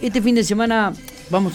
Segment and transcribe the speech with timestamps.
[0.00, 0.92] este fin de semana
[1.30, 1.54] vamos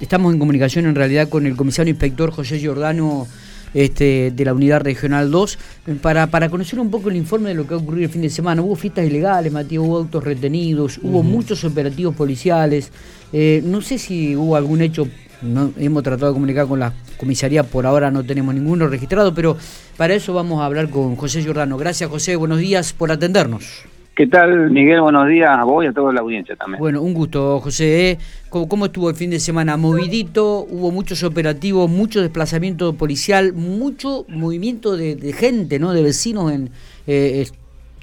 [0.00, 3.26] estamos en comunicación en realidad con el comisario inspector José Giordano
[3.74, 5.58] este, de la Unidad Regional 2
[6.00, 8.30] para, para conocer un poco el informe de lo que ha ocurrido el fin de
[8.30, 8.62] semana.
[8.62, 12.90] Hubo fiestas ilegales, Matías, hubo autos retenidos, hubo muchos operativos policiales.
[13.34, 15.06] Eh, no sé si hubo algún hecho
[15.42, 19.58] no, hemos tratado de comunicar con la comisaría, por ahora no tenemos ninguno registrado, pero
[19.98, 21.76] para eso vamos a hablar con José Giordano.
[21.76, 23.84] Gracias José, buenos días por atendernos.
[24.16, 25.02] ¿Qué tal, Miguel?
[25.02, 26.80] Buenos días a vos y a toda la audiencia también.
[26.80, 28.12] Bueno, un gusto, José.
[28.12, 28.18] ¿eh?
[28.48, 29.76] ¿Cómo, estuvo el fin de semana?
[29.76, 35.92] Movidito, hubo muchos operativos, mucho desplazamiento policial, mucho movimiento de, gente, ¿no?
[35.92, 36.70] De vecinos en,
[37.06, 37.44] eh,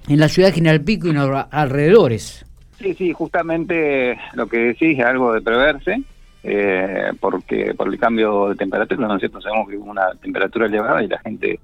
[0.07, 2.45] en la ciudad de General Pico y en los alrededores.
[2.77, 6.03] Sí, sí, justamente lo que decís es algo de preverse,
[6.43, 9.41] eh, porque por el cambio de temperatura, ¿no es cierto?
[9.41, 11.59] Sabemos que hubo una temperatura elevada y la gente,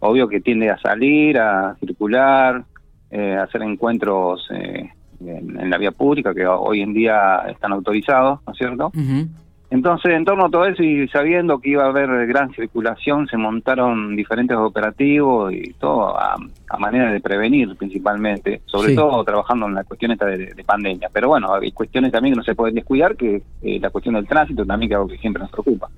[0.00, 2.64] obvio que tiende a salir, a circular,
[3.10, 4.90] eh, hacer encuentros eh,
[5.20, 8.92] en, la vía pública que hoy en día están autorizados, ¿no es cierto?
[9.70, 13.36] Entonces, en torno a todo eso y sabiendo que iba a haber gran circulación, se
[13.36, 16.36] montaron diferentes operativos y todo a,
[16.78, 21.10] manera de prevenir principalmente, sobre todo trabajando en la cuestión esta de, pandemia.
[21.12, 24.26] Pero bueno, hay cuestiones también que no se pueden descuidar, que eh, la cuestión del
[24.26, 25.88] tránsito también que es algo que siempre nos preocupa.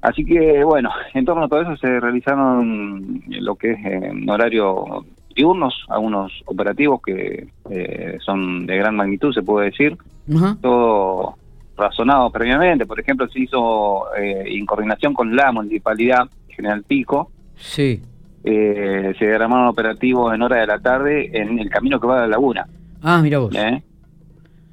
[0.00, 5.04] Así que bueno, en torno a todo eso se realizaron lo que es en horario
[5.38, 9.96] diurnos, algunos operativos que eh, son de gran magnitud, se puede decir.
[10.60, 11.36] Todo
[11.76, 12.84] razonado previamente.
[12.84, 17.30] Por ejemplo, se hizo eh, en coordinación con la Municipalidad General Pico.
[17.56, 18.02] Sí.
[18.42, 22.20] Eh, se derramaron operativos en hora de la tarde en el camino que va a
[22.22, 22.66] la laguna.
[23.00, 23.54] Ah, mira vos.
[23.54, 23.82] ¿Eh?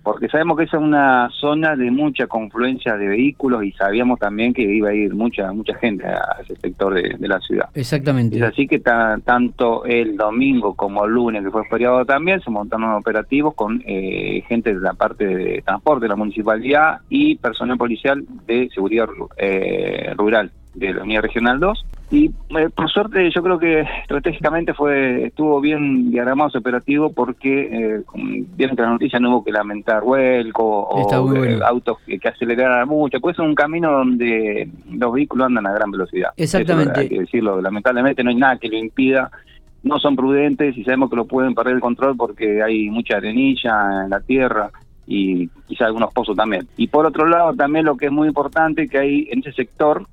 [0.06, 4.54] Porque sabemos que esa es una zona de mucha confluencia de vehículos y sabíamos también
[4.54, 7.70] que iba a ir mucha mucha gente a ese sector de, la ciudad.
[7.74, 8.38] Exactamente.
[8.38, 12.92] Es así que tanto el domingo como el lunes, que fue feriado también, se montaron
[12.92, 18.24] operativos con eh, gente de la parte de transporte de la municipalidad y personal policial
[18.46, 23.58] de seguridad eh, rural de la Unidad Regional 2 y eh, por suerte yo creo
[23.58, 28.04] que estratégicamente fue estuvo bien diagramado ese operativo porque eh,
[28.56, 33.20] vieron que la noticia no hubo que lamentar vuelco o eh, autos que, aceleraran mucho,
[33.20, 36.32] pues es un camino donde los vehículos andan a gran velocidad.
[36.38, 37.00] Exactamente.
[37.00, 39.32] hay que decirlo, lamentablemente no hay nada que lo impida,
[39.82, 44.04] no son prudentes y sabemos que lo pueden perder el control porque hay mucha arenilla
[44.04, 44.70] en la tierra
[45.08, 46.68] y quizá algunos pozos también.
[46.78, 50.06] Y por otro lado también lo que es muy importante que hay en ese sector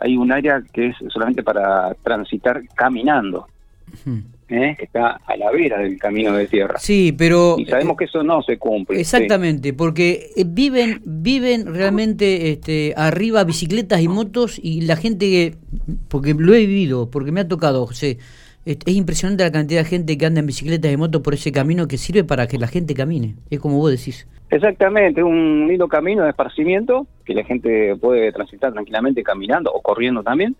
[0.00, 3.46] hay un área que es solamente para transitar caminando.
[4.48, 4.74] ¿eh?
[4.78, 6.78] que está a la vera del camino de tierra.
[6.78, 7.56] Sí, pero...
[7.58, 9.00] Y sabemos que eso no se cumple.
[9.00, 15.54] Exactamente, porque eh, viven viven realmente este, arriba bicicletas y motos y la gente,
[16.08, 18.18] porque lo he vivido, porque me ha tocado, José,
[18.72, 21.88] es, impresionante la cantidad de gente que anda en bicicletas y motos por ese camino
[21.88, 24.26] que sirve para que la gente camine, es como vos decís.
[24.50, 30.22] Exactamente, un lindo camino de esparcimiento que la gente puede transitar tranquilamente caminando o corriendo
[30.22, 30.56] también.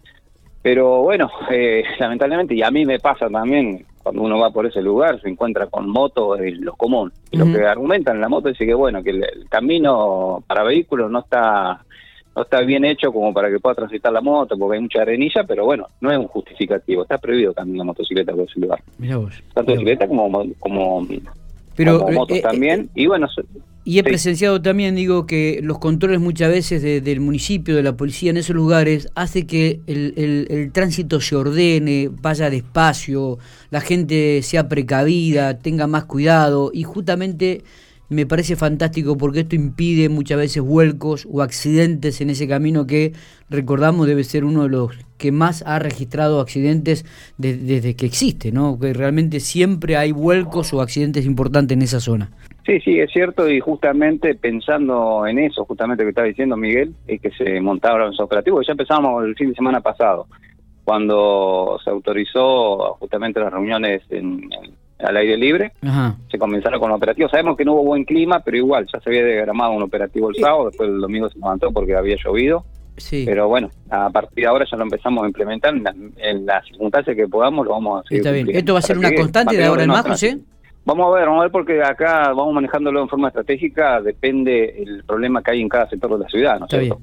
[0.62, 4.82] Pero bueno, eh, lamentablemente, y a mí me pasa también, cuando uno va por ese
[4.82, 7.12] lugar, se encuentra con motos, es lo común.
[7.30, 11.10] Y lo que argumentan en la moto dice que bueno, que el, camino para vehículos
[11.10, 11.84] no está
[12.38, 15.42] no está bien hecho como para que pueda transitar la moto, porque hay mucha arenilla,
[15.42, 17.02] pero bueno, no es un justificativo.
[17.02, 18.80] Está prohibido caminar motocicleta por ese lugar.
[19.52, 21.06] Tanto bicicleta como, como,
[21.74, 22.90] pero, motos eh, eh, también.
[22.94, 23.26] y bueno,
[23.84, 28.30] y he presenciado también, digo, que los controles muchas veces del municipio, de la policía
[28.30, 33.38] en esos lugares, hace que el, tránsito se ordene, vaya despacio,
[33.70, 37.64] la gente sea precavida, tenga más cuidado y justamente
[38.08, 43.12] me parece fantástico porque esto impide muchas veces vuelcos o accidentes en ese camino que
[43.50, 47.04] recordamos debe ser uno de los que más ha registrado accidentes
[47.36, 48.78] desde que existe, ¿no?
[48.78, 52.30] Que realmente siempre hay vuelcos o accidentes importantes en esa zona.
[52.64, 57.20] Sí, sí, es cierto, y justamente pensando en eso, justamente que estaba diciendo Miguel, es
[57.20, 60.26] que se montaron los operativos, ya empezamos el fin de semana pasado,
[60.84, 64.50] cuando se autorizó justamente las reuniones en,
[64.98, 65.72] al aire libre,
[66.30, 67.30] se comenzaron con los operativos.
[67.30, 70.36] Sabemos que no hubo buen clima, pero igual ya se había diagramado un operativo el
[70.36, 72.64] sábado, después el domingo se levantó porque había llovido.
[72.96, 73.22] Sí.
[73.24, 75.72] Pero bueno, a partir de ahora ya lo empezamos a implementar
[76.16, 78.20] en, las circunstancias que podamos, lo vamos a seguir.
[78.20, 78.48] Está bien.
[78.50, 80.38] ¿Esto va a ser una constante de ahora en más, José?
[80.84, 85.04] Vamos a ver, vamos a ver porque acá vamos manejándolo en forma estratégica, depende el
[85.04, 87.00] problema que hay en cada sector de la ciudad, ¿no es cierto?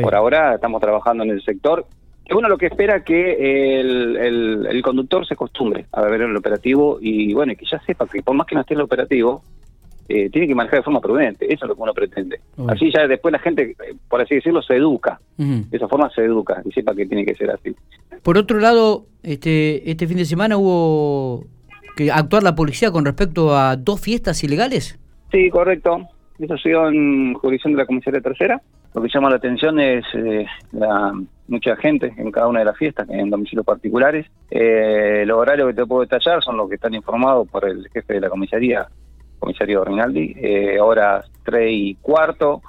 [0.00, 1.86] Por ahora estamos trabajando en el sector.
[2.30, 7.54] Uno lo que espera que el, conductor se acostumbre a ver el operativo y bueno,
[7.56, 9.42] que ya sepa que por más que no esté en el operativo,
[10.08, 12.40] eh, tiene que manejar de forma prudente, eso es lo que uno pretende.
[12.68, 13.76] Así ya después la gente,
[14.08, 17.34] por así decirlo, se educa, de esa forma se educa y sepa que tiene que
[17.34, 17.74] ser así.
[18.22, 21.44] Por otro lado, este, este fin de semana hubo
[21.96, 24.98] que actuar la policía con respecto a dos fiestas ilegales?
[25.32, 26.06] Sí, correcto.
[26.38, 28.60] Eso ha sido en jurisdicción de la comisaría tercera.
[28.94, 31.12] Lo que llama la atención es eh, la,
[31.48, 34.26] mucha gente en cada una de las fiestas, en domicilios particulares.
[34.50, 38.14] Eh, los horarios que te puedo detallar son los que están informados por el jefe
[38.14, 38.86] de la comisaría,
[39.38, 40.34] comisario Rinaldi.
[40.36, 42.62] Eh, horas 3 y cuarto.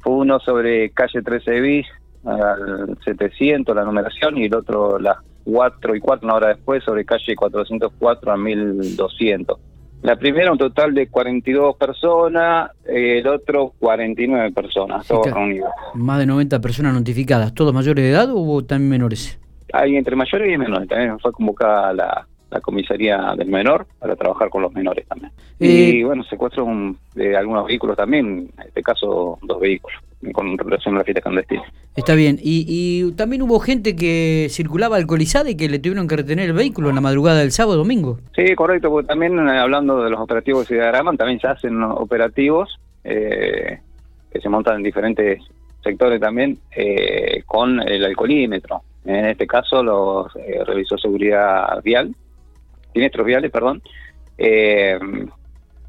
[0.00, 1.86] Fue uno sobre calle 13 bis
[2.24, 7.04] al 700, la numeración, y el otro las 4 y 4, una hora después, sobre
[7.04, 9.58] calle 404 a 1200.
[10.02, 15.70] La primera un total de 42 personas, el otro 49 personas, todos reunidos.
[15.94, 19.38] Más de 90 personas notificadas, ¿todos mayores de edad o hubo también menores?
[19.72, 22.26] Hay entre mayores y menores, también fue convocada la,
[22.62, 25.32] comisaría del menor para trabajar con los menores también.
[25.58, 26.66] y eh, bueno, secuestro
[27.14, 30.00] de algunos vehículos también, en este caso dos vehículos
[30.32, 31.62] con relación a la fiesta clandestina.
[31.96, 32.38] Está bien.
[32.40, 36.88] Y, también hubo gente que circulaba alcoholizada y que le tuvieron que retener el vehículo
[36.88, 38.18] en la madrugada del sábado domingo.
[38.34, 41.82] Sí, correcto, porque también eh, hablando de los operativos que se diagraman, también se hacen
[41.82, 43.78] operativos eh,
[44.32, 45.42] que se montan en diferentes
[45.82, 48.82] sectores también eh, con el alcoholímetro.
[49.04, 50.32] En este caso los
[50.66, 52.14] revisó seguridad vial,
[52.92, 53.80] siniestros viales, perdón,
[54.38, 54.98] eh,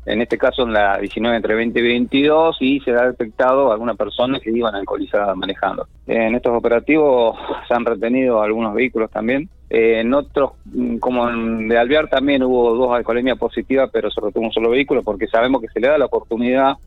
[0.06, 3.98] en este caso en la 19 entre 20 y 22, y se ha detectado algunas
[3.98, 5.88] personas que iban alcoholizadas manejando.
[6.08, 7.38] En estos operativos
[7.68, 9.50] se han retenido algunos vehículos también.
[9.70, 14.46] En otros, mm, como en de Alvear, también hubo dos alcoholemias positivas, pero se retuvo
[14.46, 16.78] un solo vehículo porque sabemos que se le da la oportunidad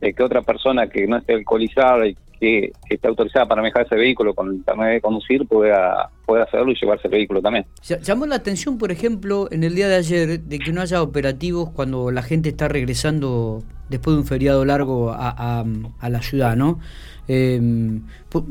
[0.00, 3.96] de que otra persona que no esté alcoholizada y que, esté autorizada para manejar ese
[3.96, 7.66] vehículo con el carnet de conducir pueda, pueda hacerlo y llevarse el vehículo también.
[8.02, 11.70] Llamó la atención, por ejemplo, en el día de ayer, de que no haya operativos
[11.70, 15.64] cuando la gente está regresando después de un feriado largo a,
[16.08, 16.80] la ciudad, ¿no?
[17.26, 18.02] Em,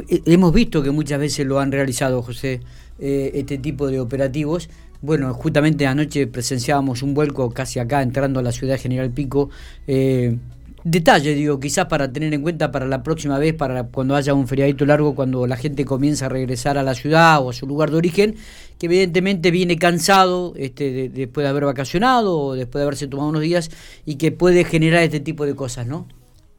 [0.10, 2.62] eh, hemos visto que muchas veces lo han realizado, José,
[3.00, 4.70] eh, este tipo de operativos.
[5.02, 9.50] Bueno, justamente anoche presenciábamos un vuelco casi acá entrando a la ciudad General Pico.
[9.86, 10.38] Eh,
[10.84, 14.48] detalle, digo, quizás para tener en cuenta para la próxima vez, para cuando haya un
[14.48, 17.92] feriadito largo, cuando la gente comienza a regresar a la ciudad o a su lugar
[17.92, 18.36] de origen,
[18.80, 23.42] que evidentemente viene cansado este, después de haber vacacionado o después de haberse tomado unos
[23.42, 23.70] días
[24.06, 26.08] y que puede generar este tipo de cosas, ¿no?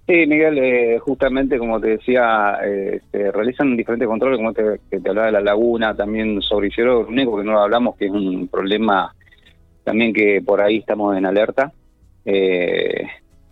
[0.06, 5.00] Sí, Miguel, eh, justamente como te decía, eh, se realizan diferentes controles, como te, que
[5.00, 8.48] te hablaba de la laguna, también sobre Isidro único que no hablamos, que es un
[8.48, 9.14] problema
[9.82, 11.72] también que por ahí estamos en alerta.
[12.26, 13.06] Eh,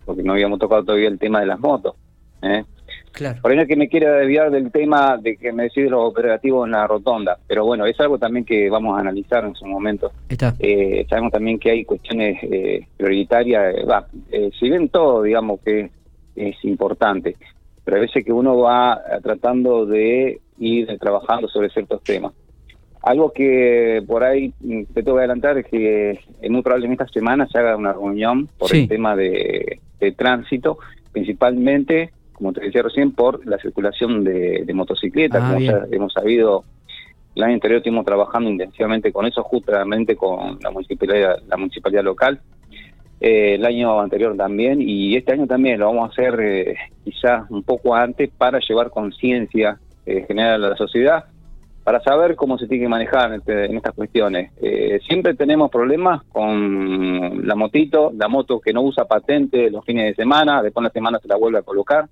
[0.04, 1.94] porque no habíamos tocado todavía el tema de las motos.
[2.42, 2.64] ¿eh?
[3.12, 3.40] Claro.
[3.42, 6.10] Por ahí no es que me quiera desviar del tema de que me decide los
[6.10, 9.66] operativos en la rotonda, pero bueno, es algo también que vamos a analizar en su
[9.66, 10.12] momento.
[10.58, 15.60] Eh, sabemos también que hay cuestiones eh, prioritarias, eh, va, eh, si bien todo, digamos
[15.60, 15.90] que
[16.34, 17.36] es importante,
[17.84, 22.32] pero hay veces que uno va tratando de ir trabajando sobre ciertos temas.
[23.02, 24.54] Algo que por ahí
[24.94, 26.18] te tengo que adelantar es que
[26.48, 30.78] muy probablemente esta semana se haga una reunión por el tema de, tránsito,
[31.12, 35.40] principalmente, como te decía recién, por la circulación de, motocicletas.
[35.40, 36.64] Ah, como ya hemos sabido,
[37.36, 42.40] el año anterior estuvimos trabajando intensivamente con eso, justamente con la municipalidad, la municipalidad local.
[43.20, 47.48] Eh, el año anterior también y este año también lo vamos a hacer eh, quizás
[47.50, 51.26] un poco antes para llevar conciencia eh, general a la sociedad
[51.84, 54.52] para saber cómo se tiene que manejar este, en, estas cuestiones.
[54.60, 60.06] Eh, siempre tenemos problemas con la motito, la moto que no usa patente los fines
[60.06, 62.08] de semana, después de la semana se la vuelve a colocar,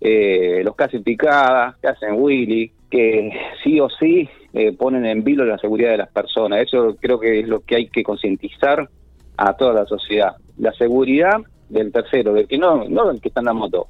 [0.00, 5.24] eh, los que hacen picadas, que hacen Willy, que sí o sí eh, ponen en
[5.24, 6.60] vilo la seguridad de las personas.
[6.60, 8.88] Eso creo que es lo que hay que concientizar
[9.36, 10.36] a toda la sociedad.
[10.58, 13.88] La seguridad del tercero, del que no, no el que está en la moto,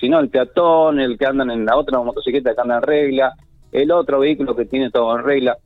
[0.00, 3.34] sino el peatón, el que anda en la otra motocicleta que anda en regla,
[3.76, 5.58] el otro vehículo que tiene todo en regla.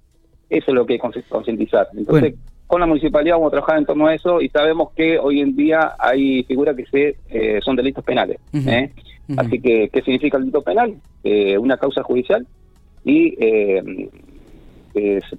[0.49, 1.89] Eso es lo que hay que concientizar.
[1.97, 2.35] Entonces,
[2.67, 5.55] con la municipalidad vamos a trabajar en torno a eso y sabemos que hoy en
[5.55, 8.39] día hay figuras que se, eh, son delitos penales.
[8.53, 8.91] ¿eh?
[9.37, 10.97] Así que, ¿qué significa el delito penal?
[11.23, 12.45] Eh, una causa judicial
[13.05, 13.37] y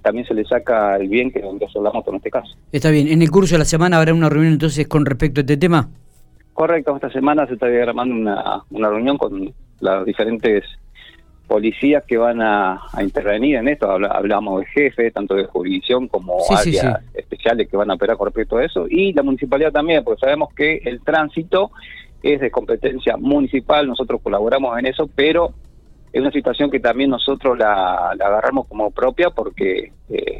[0.02, 2.56] también se le saca el bien que es la moto en este caso.
[2.72, 3.06] Está bien.
[3.08, 5.90] ¿En el curso de la semana habrá una reunión entonces con respecto a este tema?
[6.54, 10.64] Correcto, esta semana se está diagramando una, una reunión con las diferentes
[11.52, 17.02] policías que van a, intervenir en esto, hablamos de jefe, tanto de jurisdicción como áreas
[17.12, 20.48] especiales que van a operar con respecto a eso, y la municipalidad también, porque sabemos
[20.54, 21.70] que el tránsito
[22.22, 25.52] es de competencia municipal, nosotros colaboramos en eso, pero
[26.10, 30.38] es una situación que también nosotros la, agarramos como propia porque eh,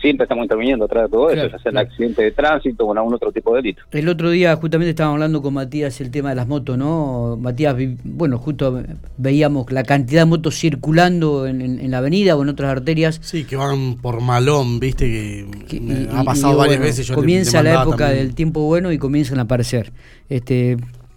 [0.00, 3.32] siempre estamos interviniendo atrás de todo eso, ya sea accidente de tránsito o algún otro
[3.32, 3.82] tipo de delito.
[3.90, 7.36] El otro día justamente estábamos hablando con Matías el tema de las motos, ¿no?
[7.40, 8.82] Matías, bueno, justo
[9.16, 13.20] veíamos la cantidad de motos circulando en, la avenida o en otras arterias.
[13.22, 17.10] Sí, que van por malón, viste, que, ha pasado varias veces.
[17.10, 19.92] comienza la época del tiempo bueno y comienzan a aparecer.
[20.28, 20.76] Este,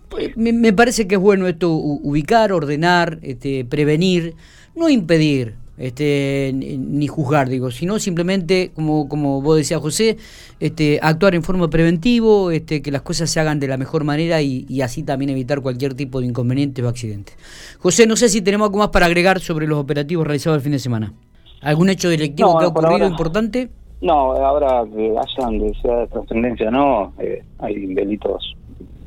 [0.10, 4.36] Pues, me, parece que es bueno esto, ubicar, ordenar, este, prevenir,
[4.75, 10.18] no impedir este, ni juzgar, digo, sino simplemente, como, como vos decías, José,
[10.60, 14.42] este, actuar en forma preventivo, este, que las cosas se hagan de la mejor manera
[14.42, 17.34] y, así también evitar cualquier tipo de inconveniente o accidente.
[17.80, 20.74] José, no sé si tenemos algo más para agregar sobre los operativos realizados el fin
[20.74, 21.14] de semana.
[21.62, 23.70] ¿Algún hecho directivo que ha ocurrido importante?
[24.02, 28.56] No, ahora que hayan de sea de trascendencia no, eh, hay delitos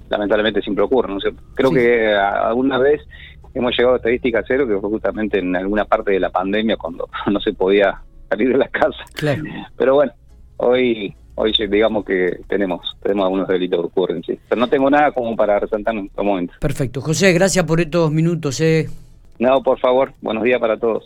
[0.08, 1.16] lamentablemente siempre ocurren.
[1.16, 1.20] ¿no?
[1.54, 3.00] creo que alguna vez
[3.54, 7.08] hemos llegado a estadística cero, que fue justamente en alguna parte de la pandemia cuando
[7.30, 9.06] no se podía salir de las casas.
[9.76, 10.12] Pero bueno,
[10.56, 14.38] hoy hoy digamos que tenemos tenemos algunos delitos que ocurren, sí.
[14.48, 16.56] Pero no tengo nada como para resaltar en estos momentos.
[16.58, 17.00] Perfecto.
[17.00, 18.60] José, gracias por estos minutos.
[18.60, 18.88] Eh.
[19.38, 20.12] No, por favor.
[20.20, 21.02] Buenos días para todos.